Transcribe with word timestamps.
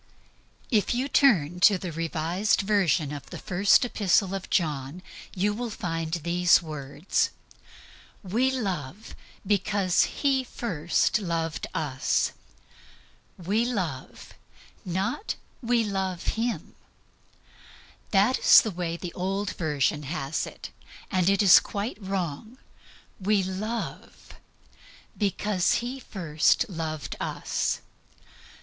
If 0.71 0.95
you 0.95 1.07
turn 1.07 1.59
to 1.59 1.77
the 1.77 1.91
Revised 1.91 2.61
Version 2.61 3.11
of 3.11 3.27
the 3.29 3.37
First 3.37 3.85
Epistle 3.85 4.33
of 4.33 4.49
John 4.49 5.03
you 5.35 5.69
find 5.69 6.11
these 6.13 6.59
words: 6.59 7.29
"We 8.23 8.49
love 8.49 9.15
because 9.45 10.05
He 10.21 10.43
first 10.43 11.19
loved 11.19 11.67
us." 11.75 12.31
"We 13.37 13.63
love," 13.63 14.33
not 14.83 15.35
"We 15.61 15.83
love 15.83 16.29
Him." 16.29 16.73
That 18.09 18.39
is 18.39 18.61
the 18.63 18.71
way 18.71 18.97
the 18.97 19.13
old 19.13 19.51
version 19.55 20.01
has 20.01 20.47
it, 20.47 20.71
and 21.11 21.29
it 21.29 21.43
is 21.43 21.59
quite 21.59 21.99
wrong. 22.01 22.57
"We 23.19 23.43
love 23.43 24.33
because 25.15 25.73
He 25.75 25.99
first 25.99 26.67
loved 26.69 27.15
us." 27.19 27.81